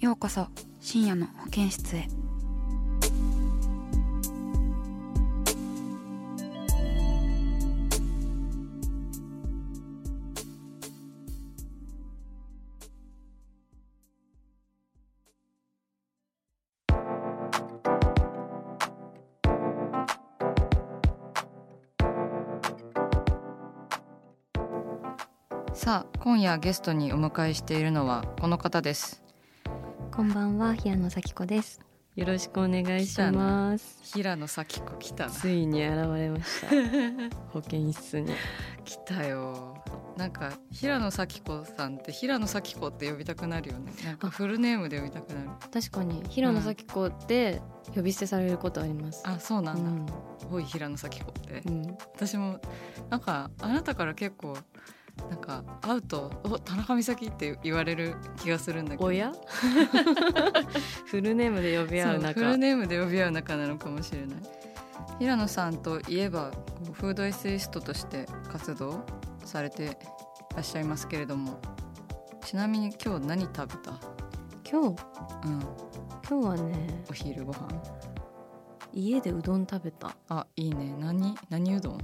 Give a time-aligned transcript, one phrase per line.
[0.00, 0.46] ようこそ
[0.80, 2.08] 深夜の保健室へ。
[25.74, 29.29] さあ今夜ゲストにお迎えしているのはこの方です。
[30.12, 31.80] こんばんは、平野咲子です。
[32.16, 34.00] よろしくお願いします。
[34.12, 35.30] 平野咲子来たな。
[35.30, 36.68] ついに現れました。
[37.52, 38.32] 保健室に。
[38.84, 39.82] 来たよ。
[40.16, 43.92] なんか平野咲子さんって平野咲子って呼びたくなるよね。
[44.04, 45.48] なんかフルネームで呼びたくなる。
[45.72, 47.62] 確かに平野咲子で
[47.94, 49.22] 呼び捨てされることあります。
[49.24, 51.62] あそうなうんだ、ん、おい平野咲子って。
[51.66, 52.60] うん、私も
[53.08, 54.58] なんかあなたから結構
[55.28, 59.04] なんか会うと「お田中美咲」って言われる気がするんだけど。
[61.06, 64.38] フルネームで呼び合う中そうフルネームで呼び合う仲なのかもしれない。
[65.18, 66.50] 平野さんといえば
[66.92, 69.04] フードエッセイストとして活動
[69.44, 69.88] されてい
[70.54, 71.60] らっしゃいますけれども。
[72.42, 74.00] ちなみに今日何食べた？
[74.68, 75.02] 今日？
[75.44, 75.60] うん。
[76.28, 77.68] 今日はねお昼ご飯。
[78.92, 80.16] 家でうどん食べた。
[80.28, 80.96] あいいね。
[80.98, 81.98] 何何うどん？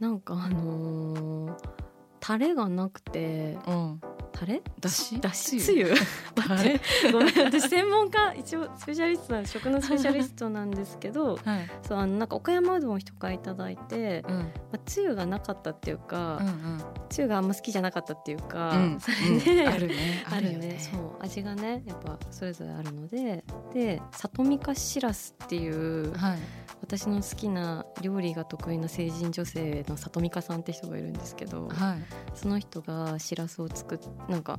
[0.00, 1.83] なんかあのー
[2.26, 3.58] タレがなくて。
[3.66, 4.00] うん。
[4.32, 4.62] タレ？
[4.80, 5.20] だし？
[5.20, 5.58] だし？
[5.60, 5.74] つ
[6.34, 6.80] つゆタレ
[7.12, 11.70] ごめん私専門家一応スペシャリストな食のスペシャリストなんですけどはい。
[11.86, 14.36] そうあのなんか岡山うどんを一回いただいて、うん。
[14.36, 16.84] まあ、つゆがなかったっていうか、うんうん。
[17.08, 19.00] つゆがあんま好きじゃなかったっていうか、うん。
[19.00, 19.72] それで、うん。
[19.72, 20.24] あるね。
[20.30, 20.78] あるよね。
[20.78, 26.38] そう味がねやっぱそれぞれあるのでで里見かしらすっていうはい。
[26.80, 31.98] 私の好きな料理が得意な成人女性の里見かさんって人がいるんですけどはい。
[32.34, 34.58] その人がしらすを作っなんか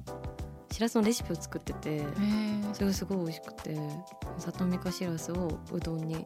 [0.72, 2.03] しらすのレシピを作ってて
[2.74, 3.78] それがすごい美味しくて
[4.38, 6.26] 里見かしらすをうどんに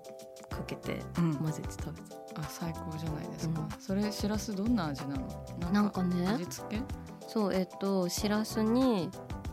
[0.50, 1.35] かけてうん。
[1.35, 2.01] 混ぜて食べ
[2.33, 3.69] た、あ最高じゃないですか、うん。
[3.79, 5.72] それしらすどんな味なの？
[5.72, 6.81] なんかね味付け？
[7.27, 9.09] そうえっとしらすに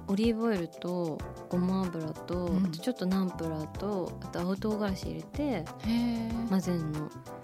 [0.09, 1.19] オリーブオイルと
[1.49, 2.67] ごま油と、うん。
[2.67, 5.65] あとちょっとナンプラーとあと青唐辛子入れて
[6.49, 7.09] 混ぜんの。
[7.09, 7.36] 絶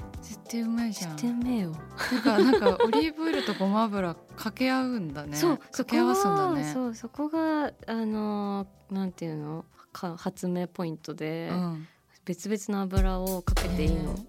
[0.52, 1.18] 対うまいじゃん。
[1.18, 1.72] してめえよ、
[2.12, 5.36] なんかなんかオリーブオイルとごま油掛け合うんだね。
[5.36, 6.70] そう掛け合わすんだね。
[6.72, 9.64] そうそこがあのーなんていうの？
[9.92, 11.86] か発明ポイントで、うん。
[12.24, 14.24] 別々の油をかけていいの、そう。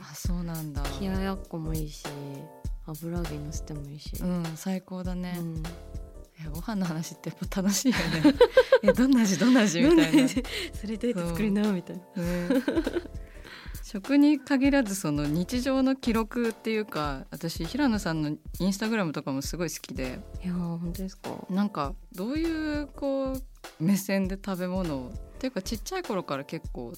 [0.00, 0.82] あそうなんだ。
[1.00, 2.04] 冷ややっこもいいし
[2.86, 5.62] 油揚げにしてもいいし、うん最高だね、うん。
[6.42, 8.34] えご飯の話ってやっぱ楽しいよね。
[8.82, 12.02] えどんな味どんな味みたいな、ねそれどうやって作るのみたいな
[13.92, 18.30] 食に限らずその日常の記録っていうか私平野さんの
[18.60, 20.20] インスタグラムとかもすごい好きで。
[20.44, 21.30] いやー本当ですか。
[21.50, 23.42] なんかどういうこう
[23.80, 26.92] 目線で食べ物をっていうかちっちゃい頃から結構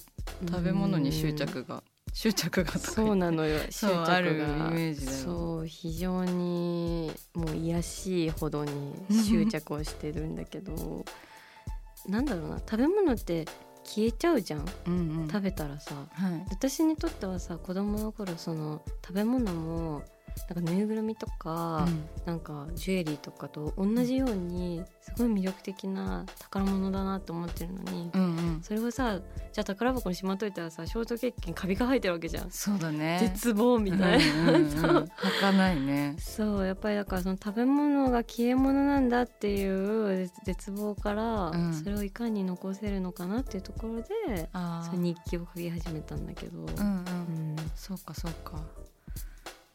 [0.47, 1.81] 食べ物に執着が
[2.13, 4.13] 執着がそうなのよ 執着が。
[4.13, 11.03] あるイメージだよそう非常にもう癒やしいほどに執着をしてるんだけど。
[12.07, 13.45] なんだろうな食べ物って
[13.83, 14.65] 消えちゃうじゃん。
[14.87, 15.27] うんうん。
[15.27, 15.95] 食べたらさ。
[16.11, 16.45] はい。
[16.49, 20.03] 私にとってはさ子供の頃その食べ物も
[20.49, 21.87] なんかぬいぐるみとか、
[22.25, 28.59] なんかジュエリーとかと同じようにすごい魅力的な宝物だなと思ってるのに、うんうん。
[28.61, 32.51] それをさじゃあ宝箱にしまっといたらさショートケーキにカビが生えてるわけじゃん。
[32.51, 33.19] そうだね。
[33.21, 35.09] 絶望みたいな、うんうんうんそう。
[35.15, 36.15] 儚いね。
[36.19, 41.73] そうやっぱりだからその食べ物が消え物なんだっていう絶望から、うん。
[41.73, 44.59] それをいかに残せるのかなっていうところでそ
[44.97, 46.75] の日記を書き始めたんだけど、うんうん。
[46.75, 47.55] うん。
[47.75, 48.59] そうかそうか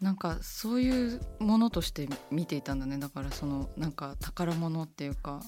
[0.00, 2.98] なんかそういうものとして見ていたんだね。
[2.98, 5.40] だからそのなんか宝物っていうか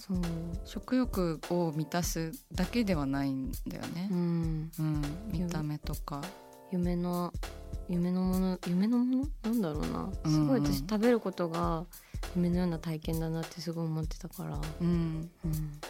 [0.64, 4.08] 食欲を満たすだけではないんだよね。
[4.10, 4.70] う、ん。
[4.78, 5.02] うん。
[5.30, 6.22] 見た目とか。
[6.72, 7.32] 夢の
[7.88, 9.28] 夢のもの夢のもの？
[9.42, 10.10] なんだろうな。
[10.24, 10.32] うん。
[10.32, 11.84] すごい私食べることが
[12.36, 15.80] 夢のような体験だなってすごい思ってたから、うん、うん、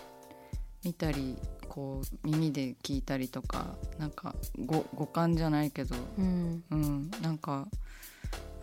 [0.84, 1.36] 見たり
[1.68, 3.66] こう耳で聞いたりとか
[3.98, 4.34] なんか
[4.64, 7.68] ご五感じゃないけど、うん、うん、なんか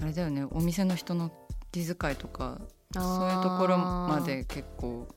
[0.02, 1.32] あれだよねお店の人の
[1.72, 2.60] 気遣いとか
[2.94, 5.08] そういうところまで結構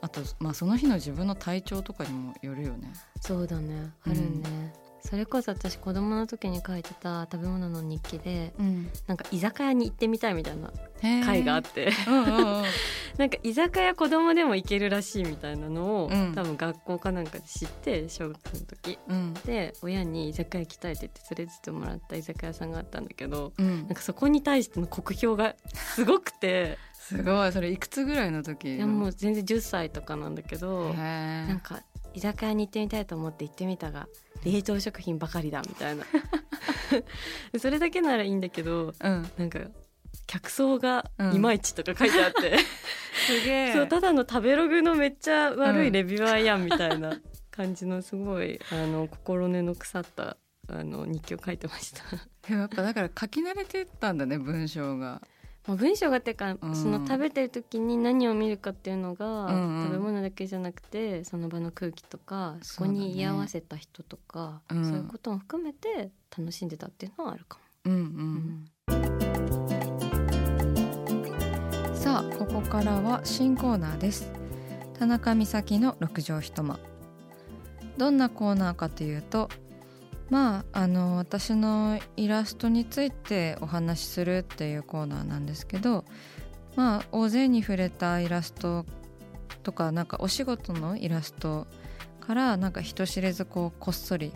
[0.00, 2.92] あと、まあ、その日の自分の体調とかにもよるよね。
[3.20, 10.70] そうだねあるね、それこそ私子供の時に書いてた食べ物の日記でうん、なんか居酒屋に行ってみたいみたいな
[11.00, 11.90] 回回があって。
[12.06, 12.64] うんうんうん。
[13.18, 16.32] なんか居酒屋子供でも行けるらしいみたいなのを、うん。
[16.34, 18.98] 多分学校かなんかで知って小学生の時。
[19.08, 19.34] うん。
[19.34, 23.86] で親に居酒屋行きたいって言って連れてってもらった居酒屋さんがあったんだけどうん。
[23.86, 26.78] なんかそこに対しての酷評がすごくて。
[26.94, 27.52] すごい。
[27.52, 28.76] それいくつぐらいの時？
[28.76, 31.82] いやもう全然10歳とかなんだけどへなんか
[32.14, 34.08] 居酒屋に行ってみたいと思って行ってみたが
[34.44, 36.04] 冷凍食品ばかりだみたいな。
[37.58, 39.30] それだけならいいんだけどえうん。
[39.38, 39.60] なんか
[40.26, 42.58] 客層がいまいちとか書いてあって、
[43.26, 43.72] すげえ。
[43.72, 47.18] そうただの食べログのめっちゃ悪いレビュアーやんみたいな
[47.50, 50.36] 感じのすごいあの心根の腐った
[50.68, 52.02] あの日記を書いてました。
[52.48, 55.22] でもやっぱだから書き慣れてたんだね文章が
[55.66, 56.74] まあ、文章がっていうか、うん。
[56.74, 59.84] その食べてる時に何を見るかっていうのが、うんうん。
[59.84, 68.34] 食べ物だけじゃなくてその場の空気とかそこに居合わせた人とかそう,、うんいうことも含めて楽しんでたっていうのはあるかうんうも。
[68.34, 68.64] ん。
[71.94, 74.28] さあここからは新コーナーです。
[74.98, 76.78] 田中美咲の六畳一間。
[77.98, 79.48] どんなコーナーかというと
[80.32, 86.06] まああの私のイラストについてお話しするっていうコーナーなんですけど
[86.74, 88.86] まあ大勢に触れたイラスト
[89.62, 91.66] とかなんかお仕事のイラスト
[92.20, 94.32] からなんか人知れずこうこっそり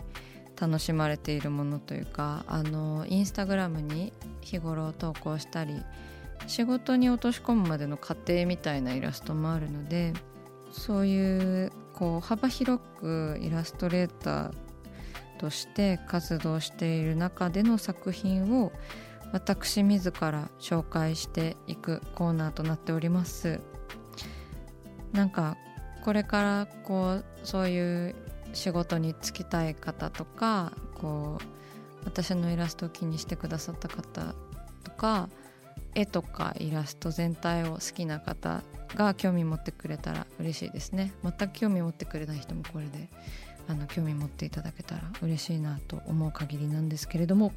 [0.61, 5.81] 楽しまれているものというかあのインスタグラムに日頃投稿したり
[6.45, 10.13] 仕事に落とし込むまでの過程みたいなイラストもあるので
[10.71, 14.66] そういうこう幅広くイラストレーター
[15.37, 18.71] として活動している中での作品を
[19.31, 23.59] 私自ら紹介していくコーナーとなっております。
[25.11, 25.57] なんか
[26.03, 28.15] これからこうそういう
[28.53, 34.33] 仕事に就きたい方とかこう私のイラストを気にしてくださった方
[34.83, 35.29] とか
[35.95, 38.61] 絵とかイラスト全体を好きな方
[38.95, 41.11] が興味持ってくれたら嬉しいですね。
[41.23, 43.09] 全く興味持ってくれない人もこれで
[43.67, 47.53] あの興味持っていただけたら嬉しいなと思う限りなんですけれども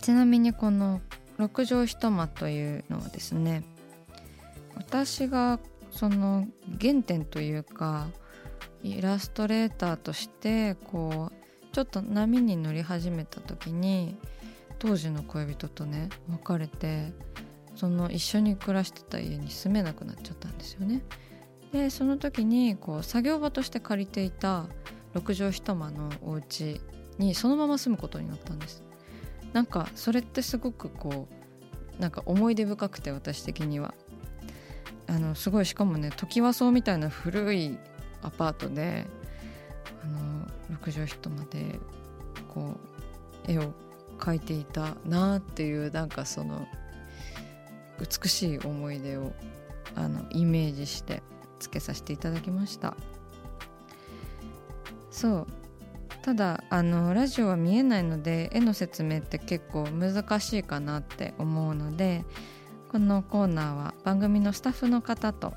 [0.00, 1.00] ちなみにこの
[1.36, 3.62] 「六畳一間」というのはですね
[4.76, 6.46] 私がその
[6.80, 8.08] 原点というか
[8.82, 14.16] イラストレーターとしてこうちょっと波に乗り始めた時に
[14.78, 17.12] 当時の恋人とね別れて
[17.76, 21.02] その一緒に暮らしてた家に住めなくなっちゃったんですよね。
[21.74, 24.66] でその時にこう作業場として借りていた
[25.16, 26.80] 6畳一間のお家
[27.18, 28.84] にそのまま住むことになったんです。
[29.52, 31.26] なんかそれってすごくこ
[31.98, 33.92] うなんか思い出深くて私的には
[35.08, 37.76] あのすごいしかもねトキワ荘みたいな古い
[38.22, 39.06] アパートで
[40.04, 40.46] あの
[40.78, 41.80] 6畳一間で
[42.54, 42.74] こ
[43.48, 43.72] う絵を
[44.18, 46.68] 描いていたなあっていうなんかその
[47.98, 49.32] 美しい思い出を
[49.96, 51.20] あのイメージして
[51.58, 52.96] つけさせていただきました
[55.10, 55.46] そう
[56.22, 62.24] ただあのラジオは見えないので絵の説明って結構難しいかなって思うので
[62.90, 65.52] このコーナーは番組のスタッフの方と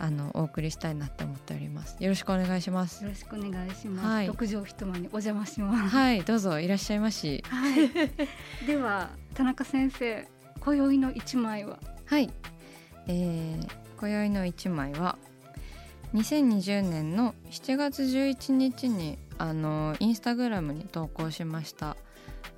[0.00, 4.06] あのお送りしたいなって思っておりますよろしくお願いしますよろしくお願いします。
[4.06, 5.88] はい六畳一間にお邪魔します。
[5.88, 7.90] はいどうぞいらっしゃいましはい。
[8.66, 10.28] では田中先生、
[10.60, 11.80] 今宵の一枚は？
[12.06, 12.30] はい、
[13.08, 13.68] えー、
[13.98, 15.18] 今宵の一枚は
[16.14, 21.96] 2020年の7月11日にあのインスタグラムに投稿しました。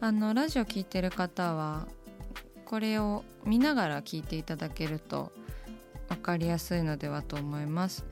[0.01, 1.87] あのラジオ聞いてる方は
[2.65, 5.33] これを見ながら聞いていただけると
[6.09, 8.05] 分かりやすいのではと思います、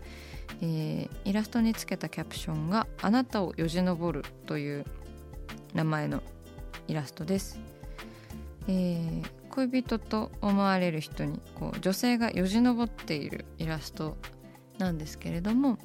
[0.61, 4.85] えーイラストにつけたキャプションが「あなたをよじ登る」という
[5.73, 6.23] 名前の
[6.89, 7.59] イラストです、
[8.67, 14.17] えー恋人と思われる人にこう女性がよじ登っているイラスト
[14.79, 15.79] なんですけれども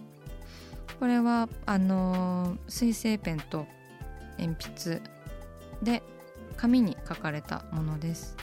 [0.99, 3.65] これはあの水性ペンと
[4.37, 5.01] 鉛筆
[5.81, 6.01] で
[6.55, 8.37] 紙に書かれたものです。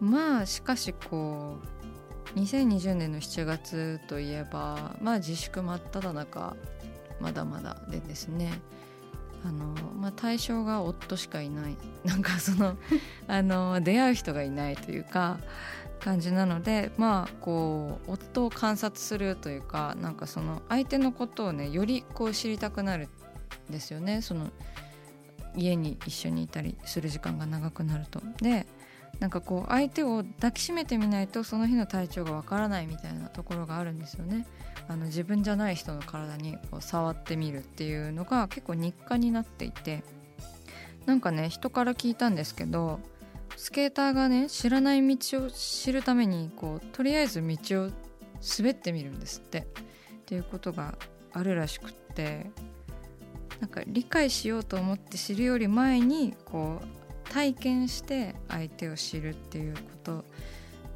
[0.00, 1.56] まあしかしこ
[2.34, 6.54] う2020年の7月といえばまあ自粛真っ只中
[7.18, 8.52] まだまだでですね
[9.46, 9.75] あの、
[10.06, 12.76] まあ、対象が夫しかいない なんかその
[13.26, 15.40] あの出会う人がいないというか
[15.98, 23.08] 感じなのでまあこう夫を観察するというかなんかその相手のことをねよりこう知りたくなる
[23.68, 24.50] んですよねその
[25.56, 28.22] 家に一緒にいたりする時間が長くなると。
[28.40, 28.64] で
[29.20, 34.46] なんかこう相手を抱きしめてみないとその日の体調がわからないみたいなところがあるんですよね。
[34.88, 40.02] あの自分じゃない人の体にこう触ってみるっていうのが結構日課になっていて。
[41.06, 42.98] なんかね人から聞いたんですけど
[43.56, 47.90] スケーターがね知らない道を知るためにこうとりあえず道を
[48.58, 49.60] 滑ってみるんですって。
[49.60, 49.62] っ
[50.26, 50.98] ていうことが
[51.32, 52.50] あるらしくって。
[53.60, 60.24] なんか理解しようと思って知るより前にこう体験して相手を知るっていうこと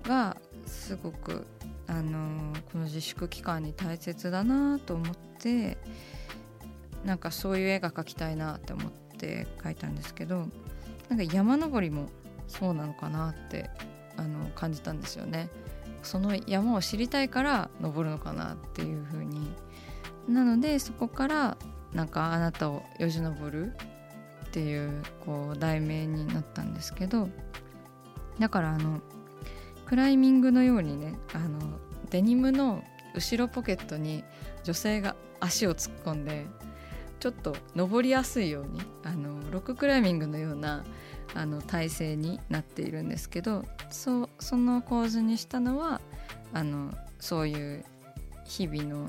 [0.08, 1.46] がすごく
[1.86, 5.78] あのこの自粛期間に大切だなと思って
[7.04, 10.46] なんかそういう絵が描きたいなって思って描いたんですけど
[11.08, 12.06] なんか山登りも
[12.46, 13.70] そうなのかなって
[14.16, 15.48] あの感じたんですよね。
[16.02, 19.52] その山を知りたいから登るのかなっていう風に
[20.28, 21.56] なのでそこから
[21.92, 23.76] なんかあなたをよじ登る
[24.50, 27.28] っていうこう題名になったんですけど
[28.40, 29.00] だからあの
[29.86, 31.60] クライミングのようにねあの
[32.10, 32.82] デニムの
[33.14, 34.24] 後ろポケットに
[34.64, 36.46] 女性が足を突っ込んで
[37.20, 40.84] ちょっと登りやすいようにあのロッククライミングのような
[41.34, 46.00] あの体勢になっているんですけどそその構図にしたのは
[46.52, 47.84] あのそういう
[48.44, 49.08] 日々の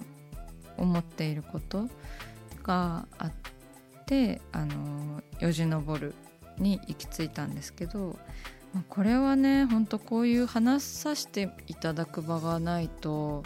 [0.77, 1.87] 思っていること
[2.61, 3.40] があって
[4.11, 6.13] てあのよじ登る
[6.57, 8.19] に行き着いたんですけど
[8.89, 13.43] これはね本当こういう話させていただく場がないと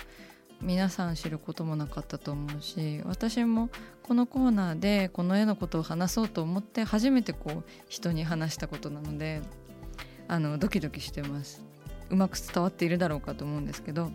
[0.61, 3.69] 皆さん知ることもなかったと思うし私も
[4.01, 9.41] このコーナーでこの絵のことを話そうと思って初めてこう人に話したことなので
[10.27, 11.63] あのドキドキしてます。
[12.09, 14.11] うまく伝わっているだろうかと思うんですけど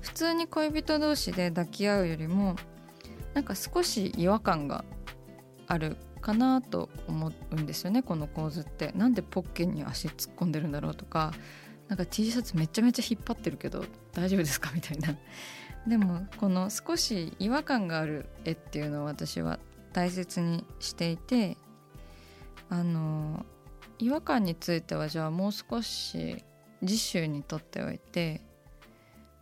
[0.00, 2.56] 普通に恋人同士で抱き合うよりも
[3.34, 4.84] なんか少し違和感が
[5.66, 8.92] あるかなと思うんですよねこの構図って。
[8.94, 11.32] なんでポッケに足突っ込んでるんだろうとか。
[11.88, 14.70] なんか T シャツめちゃめちゃ引っ張ってるけど大丈夫ですか？
[14.74, 15.14] みたいな。
[15.86, 19.58] でもこの少し違和感がある絵っていうのを私は
[19.92, 21.58] 大切にしていて
[22.70, 23.44] あの
[23.98, 26.42] 違和感についてはじゃあもう少し
[26.80, 28.40] 次週にとっておいて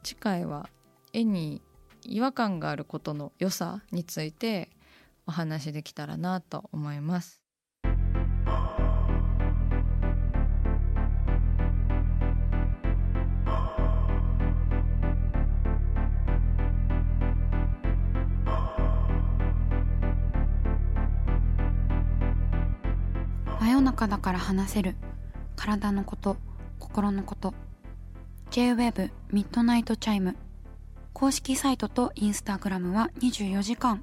[0.02, 0.68] 次回は
[1.12, 1.62] 絵に
[2.02, 4.68] 違和感があることの良さについて
[5.26, 7.42] お話できたらなと思います。
[23.60, 24.96] 真夜中だから話せる
[25.54, 26.36] 体のこと
[26.80, 27.54] 心のこと
[28.50, 30.36] J-WAVE ミッドナイトチャイム
[31.12, 34.02] 公式サイトとインスタグラムは24時間